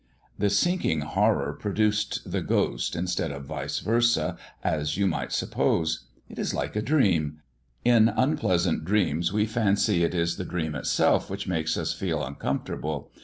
[0.39, 6.05] "The sinking horror produced the ghost, instead of vice versa, as you might suppose.
[6.27, 7.43] It is like a dream.
[7.85, 13.11] In unpleasant dreams we fancy it is the dream itself which makes us feel uncomfortable.